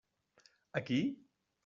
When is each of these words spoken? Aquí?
Aquí? 0.81 0.99